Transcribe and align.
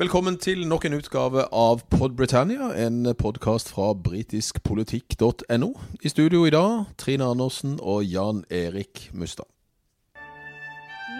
Velkommen 0.00 0.38
til 0.38 0.62
nok 0.68 0.84
en 0.84 0.94
utgave 0.96 1.42
av 1.52 1.82
Pod 1.92 2.14
Britannia, 2.16 2.70
en 2.86 3.04
podkast 3.20 3.68
fra 3.68 3.90
britiskpolitikk.no. 3.92 5.68
I 6.00 6.08
studio 6.08 6.46
i 6.48 6.50
dag 6.54 6.86
Trine 6.96 7.26
Andersen 7.28 7.74
og 7.82 8.04
Jan 8.08 8.40
Erik 8.48 9.10
Mustad. 9.12 9.44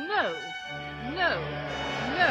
No, 0.08 0.24
no, 1.12 1.28
no. 2.16 2.30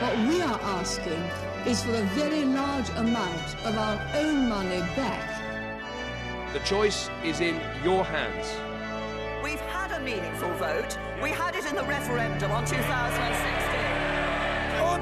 What 0.00 0.16
we 0.30 0.40
are 0.40 0.60
asking 0.80 1.22
is 1.68 1.84
for 1.84 1.92
a 2.00 2.06
very 2.16 2.44
large 2.44 2.88
amount 2.96 3.48
of 3.68 3.76
our 3.76 4.00
own 4.22 4.48
money 4.48 4.80
back. 4.96 5.28
The 6.54 6.64
choice 6.64 7.10
is 7.26 7.40
in 7.40 7.60
your 7.84 8.04
hands. 8.04 8.56
We've 9.44 9.66
had 9.68 9.92
a 9.92 10.00
meaningful 10.00 10.52
vote. 10.54 10.98
We 11.22 11.28
had 11.28 11.56
it 11.56 11.66
in 11.66 11.76
the 11.76 11.84
referendum 11.84 12.52
on 12.52 12.64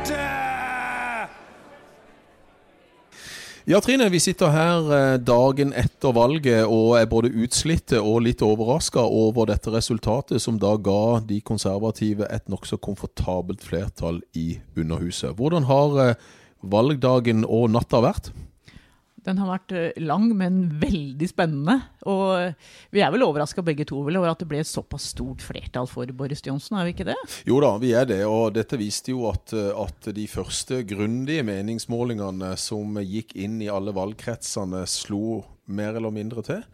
2016. 0.05 0.39
Ja, 3.69 3.80
Trine, 3.84 4.06
vi 4.09 4.16
sitter 4.16 4.48
her 4.48 4.87
eh, 4.97 5.15
dagen 5.20 5.75
etter 5.77 6.15
valget 6.16 6.62
og 6.73 6.95
er 6.97 7.09
både 7.11 7.29
utslitte 7.37 7.98
og 8.01 8.23
litt 8.25 8.41
overraska 8.41 9.03
over 9.05 9.51
dette 9.51 9.69
resultatet, 9.75 10.41
som 10.41 10.56
da 10.56 10.70
ga 10.80 11.19
de 11.20 11.42
konservative 11.45 12.25
et 12.33 12.48
nokså 12.48 12.79
komfortabelt 12.80 13.61
flertall 13.61 14.23
i 14.33 14.55
Underhuset. 14.73 15.37
Hvordan 15.37 15.69
har 15.69 15.98
eh, 16.01 16.15
valgdagen 16.65 17.45
og 17.45 17.69
natta 17.75 18.01
vært? 18.01 18.33
Den 19.27 19.40
har 19.40 19.50
vært 19.50 19.72
eh, 19.74 19.98
lang, 20.04 20.28
men 20.38 20.60
veldig 20.78 21.28
spennende. 21.30 21.74
Og 22.08 22.27
eh, 22.38 22.68
vi 22.95 23.02
er 23.02 23.10
vel 23.14 23.24
overraska 23.27 23.64
begge 23.66 23.86
to 23.88 24.00
vel, 24.06 24.18
over 24.20 24.30
at 24.30 24.42
det 24.42 24.48
ble 24.50 24.60
et 24.62 24.70
såpass 24.70 25.10
stort 25.14 25.42
flertall 25.44 25.88
for 25.91 26.10
Boris 26.16 26.44
Johnson, 26.44 26.78
er 26.78 26.88
vi 26.88 26.94
ikke 26.94 27.08
det? 27.10 27.18
Jo 27.48 27.58
da, 27.64 27.72
vi 27.82 27.92
er 27.98 28.06
det. 28.08 28.20
Og 28.28 28.52
dette 28.54 28.78
viste 28.78 29.12
jo 29.14 29.27
at, 29.30 29.54
eh, 29.56 29.72
at 29.74 30.10
de 30.14 30.27
første 30.30 30.82
grundige 30.88 31.46
meningsmålingene 31.46 32.52
som 32.60 33.00
gikk 33.02 33.34
inn 33.38 33.58
i 33.64 33.72
alle 33.72 33.94
valgkretsene, 33.97 34.84
slo 34.88 35.42
mer 35.69 35.98
eller 35.98 36.14
mindre 36.14 36.44
til. 36.47 36.64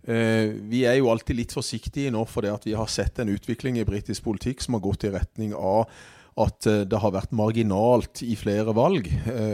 Vi 0.00 0.78
er 0.88 0.94
jo 0.96 1.10
alltid 1.12 1.36
litt 1.36 1.52
forsiktige 1.52 2.08
nå 2.10 2.22
fordi 2.26 2.48
vi 2.64 2.72
har 2.74 2.88
sett 2.88 3.18
en 3.20 3.28
utvikling 3.30 3.76
i 3.76 3.84
britisk 3.84 4.24
politikk 4.24 4.64
som 4.64 4.78
har 4.78 4.82
gått 4.82 5.04
i 5.04 5.10
retning 5.12 5.52
av 5.54 5.92
at 6.40 6.64
det 6.88 7.00
har 7.02 7.12
vært 7.12 7.34
marginalt 7.36 8.22
i 8.24 8.32
flere 8.40 8.72
valg, 8.74 9.10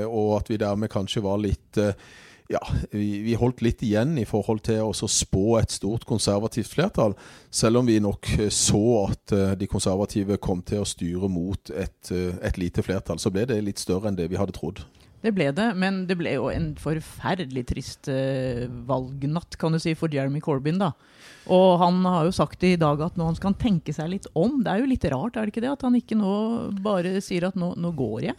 og 0.06 0.30
at 0.38 0.52
vi 0.52 0.60
dermed 0.62 0.92
kanskje 0.92 1.24
var 1.26 1.42
litt 1.42 1.82
ja, 2.48 2.60
vi, 2.90 3.22
vi, 3.22 3.34
holdt 3.34 3.62
litt 3.64 3.82
igjen 3.82 4.14
i 4.20 4.26
forhold 4.28 4.62
til 4.68 4.84
å 4.86 5.08
spå 5.10 5.56
et 5.60 5.72
stort 5.74 6.06
konservativt 6.06 6.70
flertall. 6.76 7.16
Selv 7.50 7.80
om 7.80 7.88
vi 7.88 7.98
nok 8.02 8.28
eh, 8.38 8.52
så 8.54 8.82
at 9.06 9.34
uh, 9.34 9.54
de 9.58 9.66
konservative 9.70 10.38
kom 10.42 10.62
til 10.66 10.84
å 10.84 10.88
styre 10.88 11.30
mot 11.32 11.72
et, 11.74 12.12
uh, 12.12 12.36
et, 12.38 12.60
lite 12.60 12.84
flertall, 12.86 13.18
så 13.22 13.32
ble 13.34 13.48
det 13.50 13.58
litt 13.66 13.82
større 13.82 14.10
enn 14.10 14.18
det 14.18 14.28
vi 14.30 14.38
hadde 14.38 14.54
trodd. 14.56 14.84
Det 15.24 15.32
ble 15.34 15.48
det, 15.56 15.72
men 15.74 16.04
det 16.06 16.14
ble 16.20 16.36
jo 16.36 16.46
en 16.52 16.68
forferdelig 16.78 17.64
trist 17.66 18.06
valgnatt, 18.86 19.56
kan 19.58 19.74
du 19.74 19.80
si, 19.82 19.96
for 19.98 20.12
Jeremy 20.12 20.38
Corbyn, 20.44 20.76
da. 20.78 20.92
Og 21.50 21.80
han 21.80 21.98
har 22.06 22.28
jo 22.28 22.34
sagt 22.36 22.62
i 22.68 22.76
dag 22.78 23.00
at 23.02 23.16
nå 23.18 23.26
han 23.26 23.38
skal 23.38 23.56
tenke 23.58 23.94
seg 23.96 24.12
litt 24.12 24.28
om. 24.38 24.60
Det 24.62 24.70
er 24.70 24.84
jo 24.84 24.90
litt 24.92 25.08
rart, 25.10 25.34
er 25.34 25.48
det 25.48 25.54
ikke 25.54 25.64
det? 25.64 25.72
At 25.72 25.86
han 25.88 25.98
ikke 25.98 26.20
nå 26.20 26.34
bare 26.84 27.16
sier 27.24 27.48
at 27.48 27.58
nå, 27.58 27.72
nå 27.80 27.90
går 27.96 28.28
jeg. 28.28 28.36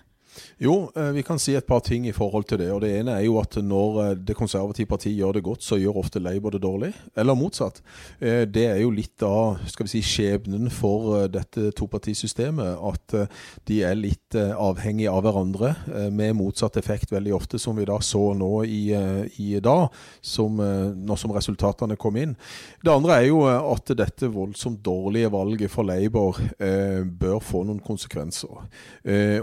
Jo, 0.58 0.92
eh, 0.96 1.12
vi 1.12 1.24
kan 1.24 1.40
si 1.40 1.56
et 1.56 1.66
par 1.68 1.84
ting 1.86 2.08
i 2.08 2.14
forhold 2.16 2.48
til 2.50 2.60
det. 2.62 2.72
og 2.72 2.82
Det 2.82 2.92
ene 3.00 3.14
er 3.18 3.26
jo 3.26 3.38
at 3.42 3.58
når 3.62 4.00
eh, 4.04 4.14
det 4.18 4.36
konservative 4.38 4.90
partiet 4.90 5.18
gjør 5.18 5.38
det 5.38 5.44
godt, 5.46 5.64
så 5.64 5.78
gjør 5.78 6.00
ofte 6.02 6.20
Labour 6.20 6.54
det 6.56 6.62
dårlig. 6.62 6.94
Eller 7.16 7.38
motsatt. 7.38 7.82
Eh, 8.20 8.46
det 8.46 8.66
er 8.66 8.82
jo 8.82 8.92
litt 8.94 9.24
av 9.26 9.62
skal 9.70 9.88
vi 9.88 9.96
si, 9.96 10.02
skjebnen 10.06 10.70
for 10.74 11.28
dette 11.32 11.72
topartisystemet. 11.78 12.78
At 12.88 13.16
de 13.68 13.82
er 13.86 13.98
litt 13.98 14.36
avhengige 14.36 15.12
av 15.12 15.24
hverandre, 15.26 15.74
med 16.14 16.36
motsatt 16.38 16.78
effekt 16.80 17.12
veldig 17.12 17.34
ofte, 17.36 17.60
som 17.60 17.78
vi 17.78 17.86
da 17.88 17.98
så 18.04 18.34
nå 18.38 18.64
i, 18.66 18.82
i 19.42 19.60
dag, 19.64 19.88
som, 20.22 20.58
nå 20.58 21.18
som 21.20 21.34
resultatene 21.36 21.98
kom 22.00 22.18
inn. 22.20 22.36
Det 22.84 22.94
andre 22.94 23.18
er 23.22 23.28
jo 23.30 23.44
at 23.48 23.92
dette 23.98 24.30
voldsomt 24.32 24.82
dårlige 24.86 25.32
valget 25.34 25.74
for 25.74 25.88
Labour 25.88 26.40
bør 27.20 27.40
få 27.44 27.64
noen 27.68 27.82
konsekvenser. 27.84 28.68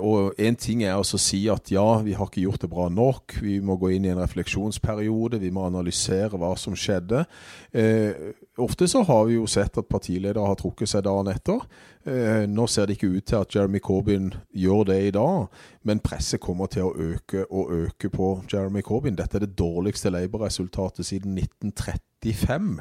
og 0.00 0.38
en 0.38 0.56
ting 0.60 0.84
er 0.87 1.00
å 1.00 1.19
si 1.21 1.43
at 1.53 1.71
ja, 1.72 1.84
vi 2.05 2.15
har 2.17 2.28
ikke 2.28 2.45
gjort 2.45 2.65
det 2.65 2.71
bra 2.72 2.87
nok. 2.93 3.37
Vi 3.43 3.59
må 3.65 3.77
gå 3.81 3.95
inn 3.95 4.06
i 4.06 4.12
en 4.12 4.21
refleksjonsperiode. 4.22 5.41
Vi 5.43 5.53
må 5.55 5.67
analysere 5.69 6.39
hva 6.41 6.53
som 6.61 6.77
skjedde. 6.78 7.25
Eh, 7.72 8.34
ofte 8.62 8.89
så 8.91 9.03
har 9.09 9.27
vi 9.28 9.39
jo 9.39 9.49
sett 9.50 9.78
at 9.81 9.91
partiledere 9.91 10.45
har 10.45 10.59
trukket 10.61 10.93
seg 10.93 11.05
dagen 11.06 11.33
etter. 11.33 11.65
Eh, 12.05 12.45
nå 12.50 12.67
ser 12.69 12.87
det 12.87 12.99
ikke 12.99 13.15
ut 13.17 13.27
til 13.31 13.41
at 13.41 13.56
Jeremy 13.56 13.81
Corbyn 13.84 14.31
gjør 14.53 14.84
det 14.91 15.00
i 15.06 15.12
dag, 15.17 15.49
men 15.89 16.03
presset 16.05 16.43
kommer 16.45 16.69
til 16.72 16.91
å 16.91 16.95
øke 16.95 17.47
og 17.49 17.72
øke 17.72 18.12
på 18.12 18.31
Jeremy 18.53 18.84
Corbyn. 18.84 19.16
Dette 19.16 19.41
er 19.41 19.47
det 19.47 19.56
dårligste 19.59 20.12
Labour-resultatet 20.12 21.09
siden 21.09 21.39
1935. 21.39 22.78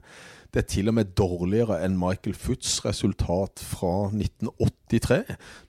Det 0.53 0.61
er 0.61 0.67
til 0.69 0.87
og 0.87 0.93
med 0.93 1.15
dårligere 1.17 1.79
enn 1.81 1.95
Michael 1.97 2.35
Futts 2.37 2.85
resultat 2.85 3.61
fra 3.65 4.11
1983, 4.13 5.23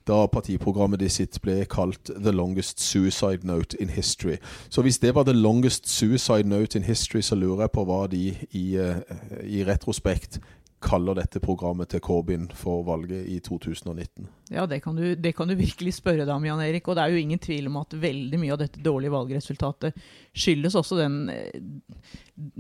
da 0.04 0.18
partiprogrammet 0.28 1.00
de 1.00 1.08
sitt 1.08 1.38
ble 1.40 1.64
kalt 1.64 2.10
'The 2.12 2.34
longest 2.36 2.80
suicide 2.84 3.46
note 3.48 3.80
in 3.80 3.90
history'. 3.90 4.36
Så 4.68 4.82
hvis 4.82 4.98
det 4.98 5.14
var 5.14 5.24
'the 5.24 5.32
longest 5.32 5.88
suicide 5.88 6.48
note 6.48 6.78
in 6.78 6.84
history', 6.84 7.22
så 7.22 7.34
lurer 7.34 7.60
jeg 7.60 7.70
på 7.70 7.84
hva 7.84 8.06
de 8.06 8.36
i, 8.50 8.76
uh, 8.76 9.00
i 9.44 9.64
retrospekt 9.64 10.40
kaller 10.84 11.16
dette 11.16 11.40
programmet 11.42 11.88
til 11.90 12.02
Corbyn 12.04 12.46
for 12.56 12.84
valget 12.86 13.24
i 13.30 13.38
2019? 13.42 14.26
Ja, 14.52 14.66
det 14.68 14.82
kan, 14.84 14.96
du, 14.96 15.14
det 15.16 15.32
kan 15.36 15.48
du 15.48 15.56
virkelig 15.56 15.94
spørre 15.96 16.26
deg 16.26 16.32
om, 16.34 16.44
Jan 16.44 16.60
Erik. 16.62 16.86
Og 16.88 16.98
det 16.98 17.04
er 17.04 17.14
jo 17.14 17.22
ingen 17.22 17.40
tvil 17.42 17.70
om 17.70 17.78
at 17.80 17.96
veldig 18.00 18.40
mye 18.40 18.52
av 18.54 18.60
dette 18.60 18.82
dårlige 18.84 19.14
valgresultatet 19.14 20.04
skyldes 20.36 20.76
også 20.78 20.98
den 21.00 21.16
eh, 21.32 21.56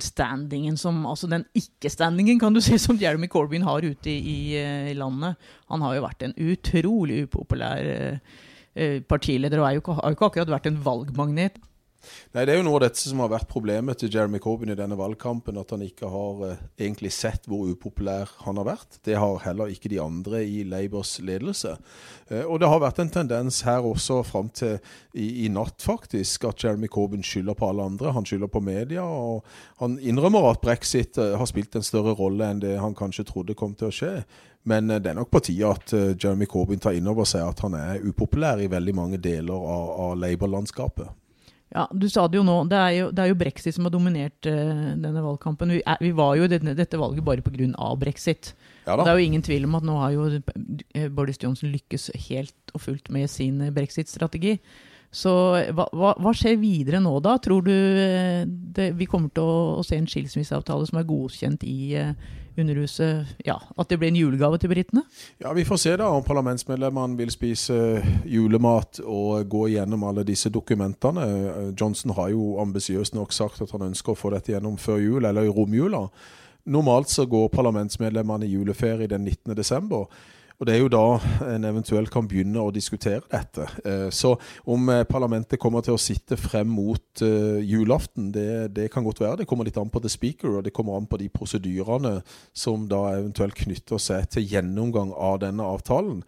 standingen 0.02 0.78
som 0.80 1.02
Altså 1.10 1.28
den 1.30 1.44
ikke-standingen, 1.58 2.40
kan 2.40 2.56
du 2.56 2.62
si, 2.64 2.78
som 2.80 2.98
Jeremy 3.00 3.28
Corbyn 3.30 3.66
har 3.66 3.84
ute 3.84 4.10
i, 4.10 4.18
i, 4.18 4.40
eh, 4.60 4.94
landet. 4.96 5.36
Han 5.72 5.84
har 5.84 5.98
jo 5.98 6.06
vært 6.06 6.26
en 6.26 6.34
utrolig 6.40 7.24
upopulær 7.28 7.92
eh, 7.92 8.98
partileder 9.06 9.60
og 9.60 9.70
jo, 9.76 9.98
har 10.00 10.10
jo 10.10 10.18
ikke 10.18 10.32
akkurat 10.32 10.56
vært 10.56 10.72
en 10.72 10.82
valgmagnet. 10.84 11.60
Nei, 12.34 12.44
Det 12.44 12.54
er 12.54 12.58
jo 12.58 12.66
noe 12.66 12.78
av 12.78 12.84
dette 12.86 13.00
som 13.00 13.20
har 13.22 13.30
vært 13.32 13.50
problemet 13.50 14.00
til 14.00 14.12
Jeremy 14.12 14.40
Corbyn 14.42 14.72
i 14.74 14.78
denne 14.78 14.98
valgkampen. 14.98 15.58
At 15.60 15.74
han 15.74 15.84
ikke 15.84 16.10
har 16.10 16.44
eh, 16.48 16.62
egentlig 16.78 17.12
sett 17.14 17.48
hvor 17.50 17.68
upopulær 17.70 18.30
han 18.44 18.60
har 18.60 18.68
vært. 18.68 18.98
Det 19.06 19.18
har 19.20 19.42
heller 19.44 19.72
ikke 19.72 19.92
de 19.92 20.00
andre 20.02 20.44
i 20.44 20.62
Labours 20.68 21.16
ledelse. 21.24 21.76
Eh, 22.28 22.44
og 22.44 22.60
det 22.60 22.70
har 22.70 22.82
vært 22.82 23.02
en 23.02 23.12
tendens 23.12 23.62
her 23.68 23.86
også 23.86 24.22
fram 24.26 24.50
til 24.54 24.78
i, 25.14 25.44
i, 25.44 25.48
natt, 25.52 25.82
faktisk, 25.84 26.48
at 26.48 26.64
Jeremy 26.64 26.88
Corbyn 26.88 27.24
skylder 27.24 27.58
på 27.58 27.68
alle 27.70 27.86
andre. 27.90 28.14
Han 28.16 28.26
skylder 28.26 28.50
på 28.50 28.64
media, 28.64 29.04
og 29.04 29.44
han 29.82 29.98
innrømmer 30.02 30.50
at 30.50 30.64
brexit 30.64 31.18
eh, 31.18 31.36
har 31.38 31.50
spilt 31.50 31.76
en 31.76 31.86
større 31.86 32.16
rolle 32.18 32.50
enn 32.50 32.64
det 32.64 32.78
han 32.80 32.96
kanskje 32.98 33.28
trodde 33.30 33.58
kom 33.58 33.76
til 33.78 33.90
å 33.90 33.94
skje. 33.94 34.16
Men 34.64 34.90
eh, 34.90 35.00
det 35.00 35.12
er 35.12 35.18
nok 35.18 35.30
på 35.32 35.42
tide 35.44 35.70
at 35.70 35.92
eh, 35.96 36.14
Jeremy 36.16 36.48
Corbyn 36.50 36.82
tar 36.82 36.96
inn 36.96 37.08
over 37.10 37.28
seg 37.28 37.44
at 37.46 37.60
han 37.64 37.76
er 37.78 38.04
upopulær 38.04 38.62
i 38.62 38.70
veldig 38.72 38.96
mange 38.96 39.20
deler 39.22 39.54
av, 39.54 39.92
av 40.08 40.16
Labour-landskapet. 40.20 41.12
Ja, 41.74 41.88
Du 41.90 42.06
sa 42.08 42.28
det 42.30 42.38
jo 42.38 42.44
nå. 42.46 42.60
Det 42.70 42.78
er 42.78 42.92
jo, 42.94 43.10
det 43.10 43.24
er 43.24 43.32
jo 43.32 43.38
brexit 43.38 43.74
som 43.74 43.88
har 43.88 43.92
dominert 43.94 44.46
uh, 44.46 44.94
denne 44.94 45.22
valgkampen. 45.24 45.74
Vi, 45.74 45.82
er, 45.82 45.98
vi, 46.00 46.12
var 46.14 46.36
jo 46.38 46.46
i 46.46 46.52
dette, 46.52 46.76
dette 46.78 47.00
valget 47.00 47.26
bare 47.26 47.42
pga. 47.42 47.90
brexit. 47.98 48.54
Ja 48.86 48.96
det 49.00 49.08
er 49.08 49.18
jo 49.18 49.26
ingen 49.26 49.42
tvil 49.42 49.64
om 49.64 49.74
at 49.78 49.86
nå 49.88 49.94
har 49.96 50.10
jo 50.12 50.26
eh, 50.28 51.08
Boris 51.08 51.40
Johnson 51.40 51.72
lykkes 51.72 52.10
helt 52.28 52.74
og 52.76 52.82
fullt 52.84 53.08
med 53.10 53.30
sin 53.32 53.62
eh, 53.64 53.72
brexit-strategi. 53.72 54.58
Så 55.14 55.32
hva, 55.72 55.86
hva, 55.94 56.12
hva, 56.18 56.32
skjer 56.34 56.58
videre 56.58 57.00
nå, 57.00 57.12
da? 57.22 57.36
Tror 57.42 57.62
du 57.64 57.72
det, 57.72 58.88
vi 58.98 59.06
kommer 59.06 59.30
til 59.34 59.46
å, 59.46 59.58
å, 59.78 59.84
se 59.86 59.96
en 59.96 60.08
skilsmisseavtale 60.10 60.88
som 60.90 60.98
er 60.98 61.06
godkjent 61.06 61.66
i 61.70 61.94
Underhuset 62.56 63.26
ja, 63.44 63.56
At 63.76 63.88
det 63.90 63.98
blir 63.98 64.12
en 64.12 64.18
julegave 64.18 64.58
til 64.62 64.70
britene? 64.70 65.02
Ja, 65.42 65.52
Vi 65.52 65.64
får 65.64 65.80
se 65.82 65.96
da 65.96 66.08
om 66.14 66.22
parlamentsmedlemmene 66.22 67.18
vil 67.18 67.32
spise 67.34 67.76
julemat 68.24 69.00
og 69.04 69.48
gå 69.50 69.66
gjennom 69.74 70.04
alle 70.06 70.24
disse 70.24 70.50
dokumentene. 70.50 71.74
Johnson 71.80 72.14
har 72.14 72.30
jo 72.30 72.60
ambisiøst 72.62 73.14
nok 73.14 73.32
sagt 73.32 73.62
at 73.62 73.74
han 73.74 73.88
ønsker 73.90 74.14
å 74.14 74.18
få 74.18 74.30
dette 74.34 74.54
gjennom 74.54 74.78
før 74.78 75.02
jul, 75.02 75.24
eller 75.24 75.44
i 75.48 75.52
romjula. 75.52 76.06
Normalt 76.64 77.10
så 77.10 77.26
går 77.26 77.50
parlamentsmedlemmene 77.52 78.46
i 78.46 78.54
juleferie 78.54 79.10
den 79.10 79.24
19. 79.24 79.56
desember. 79.56 80.06
Og 80.58 80.66
Det 80.66 80.74
er 80.74 80.82
jo 80.84 80.90
da 80.92 81.18
en 81.50 81.66
eventuelt 81.66 82.10
kan 82.14 82.28
begynne 82.30 82.62
å 82.62 82.72
diskutere 82.74 83.24
dette. 83.30 83.66
Eh, 83.84 84.06
så 84.14 84.34
om 84.70 84.88
eh, 84.92 85.02
parlamentet 85.08 85.58
kommer 85.60 85.82
til 85.82 85.96
å 85.96 86.00
sitte 86.00 86.38
frem 86.38 86.70
mot 86.70 87.22
uh, 87.22 87.58
julaften, 87.58 88.30
det, 88.34 88.74
det, 88.76 88.86
kan 88.92 89.04
godt 89.04 89.20
være. 89.20 89.40
Det 89.42 89.48
kommer 89.50 89.66
litt 89.66 89.78
an 89.80 89.90
på 89.90 90.02
the 90.02 90.10
speaker, 90.10 90.58
og 90.58 90.64
det 90.64 90.72
kommer 90.74 90.96
an 90.96 91.08
på 91.10 91.18
de 91.18 91.28
prosedyrene 91.32 92.20
som 92.54 92.86
da 92.90 93.02
eventuelt 93.16 93.58
knytter 93.58 93.98
seg 94.02 94.28
til 94.30 94.46
gjennomgang 94.46 95.12
av 95.14 95.40
denne 95.42 95.66
avtalen. 95.66 96.22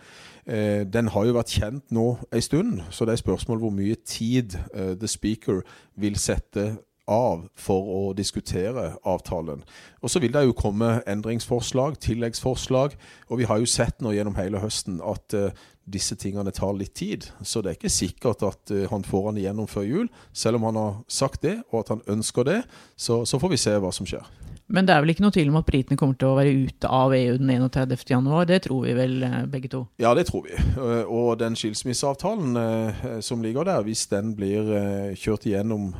Den 0.47 1.09
har 1.11 1.25
jo 1.27 1.35
vært 1.35 1.51
kjent 1.57 1.91
nå 1.91 2.05
en 2.31 2.45
stund, 2.45 2.83
så 2.95 3.07
det 3.07 3.17
er 3.17 3.23
spørsmål 3.25 3.59
hvor 3.65 3.73
mye 3.75 3.97
tid 4.07 4.55
the 4.71 5.09
speaker 5.11 5.65
vil 5.99 6.15
sette 6.23 6.69
av 7.07 7.47
for 7.55 7.91
å 7.91 8.03
diskutere 8.19 8.97
avtalen. 9.07 9.63
Og 10.03 10.11
Så 10.11 10.21
vil 10.23 10.35
det 10.35 10.45
jo 10.47 10.57
komme 10.57 11.01
endringsforslag, 11.07 11.99
tilleggsforslag. 12.03 12.97
Og 13.31 13.39
vi 13.41 13.49
har 13.49 13.59
jo 13.63 13.71
sett 13.71 14.03
nå 14.03 14.13
gjennom 14.15 14.37
hele 14.39 14.61
høsten 14.63 15.01
at 15.03 15.35
uh, 15.35 15.51
disse 15.87 16.19
tingene 16.19 16.51
tar 16.51 16.75
litt 16.75 16.95
tid. 16.99 17.29
Så 17.43 17.63
det 17.63 17.71
er 17.71 17.79
ikke 17.79 17.95
sikkert 17.95 18.43
at 18.47 18.75
uh, 18.75 18.87
han 18.91 19.07
får 19.07 19.31
han 19.31 19.39
igjennom 19.39 19.71
før 19.71 19.87
jul. 19.87 20.11
Selv 20.33 20.59
om 20.59 20.67
han 20.71 20.81
har 20.83 20.99
sagt 21.09 21.47
det, 21.47 21.61
og 21.71 21.85
at 21.85 21.95
han 21.95 22.03
ønsker 22.19 22.47
det, 22.47 22.61
så, 22.97 23.25
så 23.25 23.39
får 23.39 23.55
vi 23.55 23.63
se 23.63 23.79
hva 23.79 23.95
som 23.95 24.09
skjer. 24.09 24.27
Men 24.67 24.83
det 24.83 24.97
er 24.97 25.05
vel 25.05 25.13
ikke 25.13 25.23
noe 25.23 25.31
tvil 25.31 25.53
om 25.53 25.61
at 25.61 25.69
britene 25.69 25.99
kommer 25.99 26.19
til 26.19 26.33
å 26.33 26.39
være 26.41 26.55
ute 26.67 26.89
av 26.91 27.13
EU 27.15 27.37
den 27.39 27.53
31.1. 27.55 28.31
Det 28.51 28.57
tror 28.65 28.81
vi 28.83 28.95
vel 28.99 29.21
eh, 29.23 29.37
begge 29.47 29.71
to? 29.71 29.85
Ja, 30.03 30.11
det 30.19 30.25
tror 30.27 30.43
vi. 30.49 30.59
Og 31.07 31.37
den 31.39 31.55
skilsmisseavtalen 31.55 33.23
som 33.23 33.47
ligger 33.47 33.69
der, 33.69 33.87
hvis 33.87 34.09
den 34.11 34.35
blir 34.35 35.15
kjørt 35.15 35.47
igjennom 35.47 35.93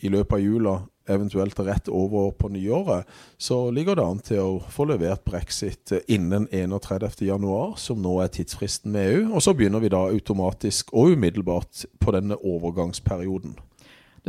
i 0.00 0.10
løpet 0.12 0.36
av 0.36 0.42
jula, 0.42 0.74
eventuelt 1.10 1.58
rett 1.66 1.88
over 1.88 2.30
på 2.38 2.48
nyåret, 2.48 3.08
så 3.38 3.70
ligger 3.74 3.98
det 3.98 4.04
an 4.04 4.20
til 4.24 4.42
å 4.42 4.60
få 4.70 4.86
levert 4.90 5.24
brexit 5.26 5.92
innen 6.08 6.46
31.1, 6.48 7.76
som 7.80 8.02
nå 8.02 8.20
er 8.22 8.30
tidsfristen 8.34 8.94
med 8.94 9.10
EU. 9.14 9.24
Og 9.34 9.42
så 9.44 9.54
begynner 9.56 9.82
vi 9.82 9.90
da 9.92 10.04
automatisk 10.10 10.94
og 10.94 11.16
umiddelbart 11.16 11.84
på 12.00 12.14
denne 12.14 12.38
overgangsperioden. 12.38 13.58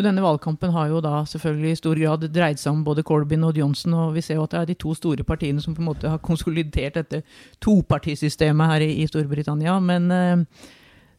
Denne 0.02 0.24
valgkampen 0.24 0.72
har 0.72 0.88
jo 0.88 1.02
da 1.04 1.26
selvfølgelig 1.28 1.72
i 1.72 1.78
stor 1.78 2.00
grad 2.00 2.24
dreid 2.32 2.60
seg 2.60 2.72
om 2.72 2.84
både 2.88 3.04
Corbyn 3.04 3.44
og 3.44 3.58
Johnson, 3.60 3.94
og 3.94 4.14
vi 4.16 4.24
ser 4.24 4.40
jo 4.40 4.46
at 4.48 4.54
det 4.54 4.62
er 4.62 4.70
de 4.70 4.78
to 4.80 4.94
store 4.96 5.26
partiene 5.28 5.62
som 5.62 5.76
på 5.76 5.84
en 5.84 5.90
måte 5.90 6.10
har 6.10 6.22
konsolidert 6.24 6.96
dette 6.96 7.22
topartisystemet 7.62 8.72
her 8.72 8.86
i, 8.88 8.94
i 9.04 9.08
Storbritannia. 9.10 9.76
Men 9.84 10.08
eh, 10.16 10.70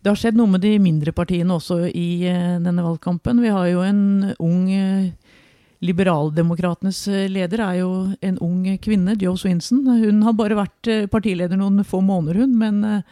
det 0.02 0.10
har 0.10 0.18
skjedd 0.18 0.38
noe 0.38 0.50
med 0.50 0.64
de 0.64 0.74
mindre 0.82 1.14
partiene 1.14 1.54
også 1.54 1.84
i 1.86 2.24
eh, 2.26 2.58
denne 2.62 2.82
valgkampen. 2.82 3.42
Vi 3.42 3.52
har 3.54 3.68
jo 3.70 3.84
en 3.86 4.32
ung 4.42 4.64
eh, 4.74 5.12
Liberaldemokratenes 5.82 7.04
eh, 7.10 7.28
leder 7.30 7.62
er 7.62 7.76
jo 7.80 7.92
en 8.18 8.40
ung 8.42 8.64
kvinne, 8.82 9.14
Joe 9.20 9.38
Swinson. 9.38 9.84
Hun 9.86 10.24
har 10.26 10.34
bare 10.38 10.58
vært 10.58 10.90
partileder 11.10 11.58
noen 11.58 11.86
få 11.86 12.02
måneder, 12.02 12.42
hun. 12.42 12.58
men 12.58 13.04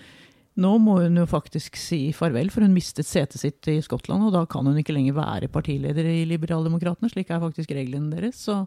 nå 0.60 0.72
må 0.82 0.98
hun 1.04 1.18
jo 1.18 1.28
faktisk 1.30 1.78
si 1.78 2.10
farvel, 2.14 2.50
for 2.50 2.66
hun 2.66 2.74
mistet 2.74 3.06
setet 3.06 3.38
sitt 3.38 3.70
i 3.70 3.78
Skottland. 3.86 4.26
Og 4.26 4.34
da 4.34 4.42
kan 4.50 4.66
hun 4.66 4.78
ikke 4.82 4.94
lenger 4.96 5.18
være 5.18 5.50
partileder 5.52 6.10
i 6.10 6.24
Liberaldemokratene. 6.26 7.10
Slik 7.12 7.30
er 7.30 7.42
faktisk 7.42 7.70
reglene 7.74 8.10
deres. 8.18 8.42
Så 8.50 8.64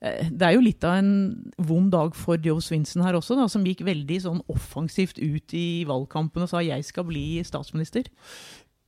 det 0.00 0.46
er 0.46 0.54
jo 0.56 0.62
litt 0.64 0.84
av 0.88 0.96
en 0.96 1.12
vond 1.60 1.90
dag 1.92 2.14
for 2.16 2.40
Joe 2.40 2.62
Swinson 2.64 3.04
her 3.04 3.18
også, 3.18 3.36
da, 3.36 3.44
som 3.52 3.66
gikk 3.68 3.82
veldig 3.84 4.20
sånn 4.24 4.40
offensivt 4.48 5.20
ut 5.20 5.52
i 5.52 5.84
valgkampen 5.84 6.46
og 6.46 6.48
sa 6.48 6.62
'jeg 6.64 6.84
skal 6.88 7.04
bli 7.04 7.42
statsminister'. 7.44 8.08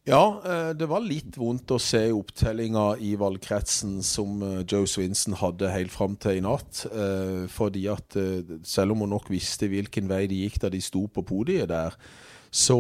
Ja, 0.03 0.43
eh, 0.43 0.73
det 0.75 0.89
var 0.91 1.05
litt 1.05 1.37
vondt 1.39 1.71
å 1.71 1.79
se 1.79 2.09
opptellinga 2.11 2.97
i 3.07 3.13
valgkretsen 3.15 4.01
som 4.03 4.41
eh, 4.43 4.65
Joe 4.67 4.89
Swinson 4.91 5.37
hadde 5.39 5.71
helt 5.71 5.95
fram 5.95 6.17
til 6.19 6.41
i 6.41 6.43
natt. 6.43 6.81
Eh, 6.91 7.45
fordi 7.47 7.85
at 7.93 8.19
selv 8.67 8.97
om 8.97 9.05
hun 9.05 9.15
nok 9.15 9.31
visste 9.31 9.71
hvilken 9.71 10.11
vei 10.11 10.25
de 10.27 10.43
gikk 10.43 10.59
da 10.65 10.73
de 10.75 10.83
sto 10.83 11.05
på 11.07 11.23
podiet 11.29 11.71
der, 11.71 11.95
så 12.53 12.77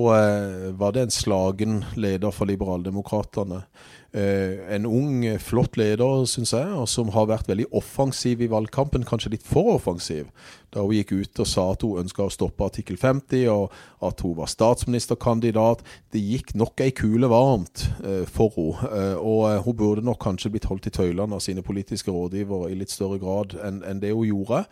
var 0.77 0.93
det 0.93 1.07
en 1.07 1.15
slagen 1.15 1.79
leder 1.97 2.35
for 2.37 2.45
Liberaldemokratene. 2.45 3.63
Eh, 4.13 4.75
en 4.75 4.85
ung, 4.85 5.23
flott 5.41 5.79
leder, 5.81 6.27
syns 6.29 6.51
jeg, 6.53 6.69
og 6.77 6.85
som 6.91 7.09
har 7.15 7.31
vært 7.31 7.49
veldig 7.49 7.71
offensiv 7.73 8.43
i 8.45 8.51
valgkampen. 8.53 9.07
Kanskje 9.09 9.33
litt 9.33 9.47
for 9.47 9.79
offensiv. 9.79 10.29
Da 10.73 10.85
hun 10.85 10.93
gikk 10.99 11.15
ut 11.17 11.41
og 11.41 11.49
sa 11.49 11.65
at 11.73 11.85
hun 11.85 12.03
ønska 12.03 12.27
å 12.27 12.33
stoppe 12.33 12.67
artikkel 12.69 13.01
50, 13.01 13.47
og 13.53 13.73
at 14.05 14.21
hun 14.21 14.37
var 14.37 14.53
statsministerkandidat. 14.53 15.81
Det 16.13 16.21
gikk 16.21 16.53
nok 16.61 16.85
ei 16.85 16.93
kule 16.97 17.31
varmt 17.33 17.87
eh, 18.05 18.27
for 18.29 18.53
henne. 18.59 18.91
Eh, 18.93 19.17
og 19.17 19.65
hun 19.65 19.79
burde 19.81 20.05
nok 20.05 20.21
kanskje 20.21 20.53
blitt 20.53 20.69
holdt 20.69 20.91
i 20.91 20.93
tøylene 20.93 21.39
av 21.39 21.45
sine 21.45 21.65
politiske 21.65 22.13
rådgivere 22.13 22.69
i 22.69 22.77
litt 22.83 22.93
større 22.93 23.21
grad 23.23 23.57
enn 23.65 24.03
det 24.03 24.13
hun 24.13 24.29
gjorde. 24.29 24.67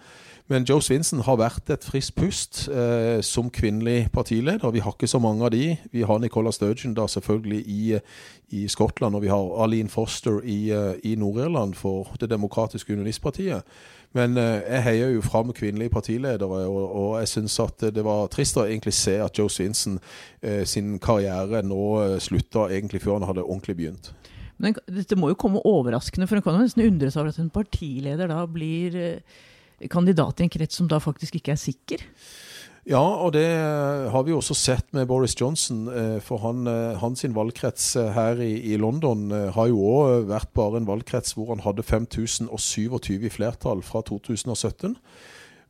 Men 0.51 0.65
Joe 0.67 0.83
Svinsen 0.83 1.23
har 1.23 1.37
vært 1.39 1.71
et 1.71 1.85
friskt 1.87 2.17
pust 2.19 2.65
eh, 2.75 3.21
som 3.23 3.53
kvinnelig 3.55 4.09
partileder. 4.11 4.73
Vi 4.75 4.83
har 4.83 4.97
ikke 4.97 5.07
så 5.07 5.21
mange 5.23 5.47
av 5.47 5.53
de. 5.55 5.77
Vi 5.95 6.03
har 6.03 6.19
Nicola 6.19 6.51
Sturgeon 6.51 6.97
da 6.97 7.05
selvfølgelig 7.07 7.61
i, 7.71 8.01
i 8.59 8.65
Skottland, 8.67 9.15
og 9.15 9.23
vi 9.23 9.30
har 9.31 9.55
Arlene 9.63 9.89
Foster 9.93 10.43
i, 10.45 10.71
eh, 10.75 10.99
i 11.05 11.15
Nord-Irland 11.17 11.75
for 11.79 12.15
Det 12.21 12.31
demokratiske 12.31 12.93
unionistpartiet. 12.93 13.65
Men 14.17 14.35
eh, 14.41 14.63
jeg 14.67 14.83
heier 14.89 15.13
jo 15.15 15.23
fram 15.23 15.53
kvinnelige 15.55 15.93
partiledere, 15.95 16.65
og, 16.67 16.81
og 16.99 17.13
jeg 17.21 17.31
syns 17.31 17.59
at 17.63 17.87
det 17.95 18.03
var 18.07 18.27
trist 18.33 18.59
å 18.59 18.67
egentlig 18.67 18.95
se 18.99 19.15
at 19.23 19.39
Joe 19.39 19.51
Svinson 19.53 20.01
eh, 20.43 20.65
sin 20.67 20.97
karriere 21.03 21.63
nå 21.63 21.85
eh, 22.03 22.17
slutta 22.23 22.67
egentlig 22.75 23.05
før 23.05 23.21
han 23.21 23.29
hadde 23.29 23.47
ordentlig 23.47 23.79
begynt. 23.79 24.11
Men 24.61 24.75
dette 24.91 25.17
må 25.17 25.31
jo 25.31 25.39
komme 25.41 25.63
overraskende, 25.65 26.27
for 26.29 26.37
en 26.37 26.45
kan 26.45 26.59
jo 26.59 26.67
nesten 26.67 26.85
undres 26.85 27.17
over 27.17 27.31
at 27.31 27.39
en 27.41 27.53
partileder 27.55 28.29
da 28.29 28.43
blir 28.51 28.99
kandidat 29.89 30.43
i 30.43 30.45
en 30.45 30.53
krets 30.53 30.77
som 30.77 30.91
da 30.91 30.99
faktisk 31.01 31.39
ikke 31.39 31.55
er 31.55 31.63
sikker? 31.63 32.03
Ja, 32.91 33.05
og 33.23 33.37
det 33.37 33.47
har 34.11 34.25
vi 34.27 34.33
også 34.35 34.55
sett 34.59 34.89
med 34.97 35.07
Boris 35.07 35.37
Johnson. 35.39 35.85
Eh, 35.95 36.17
for 36.27 36.43
han, 36.43 36.67
eh, 36.67 36.99
hans 36.99 37.23
valgkrets 37.23 37.93
eh, 38.01 38.09
her 38.17 38.41
i, 38.43 38.73
i 38.73 38.79
London 38.83 39.31
har 39.55 39.69
jo 39.71 39.79
òg 39.79 40.27
vært 40.27 40.51
bare 40.59 40.81
en 40.81 40.89
valgkrets 40.89 41.37
hvor 41.37 41.53
han 41.53 41.63
hadde 41.63 41.87
5027 41.87 43.29
i 43.29 43.31
flertall 43.31 43.85
fra 43.87 44.03
2017. 44.03 44.97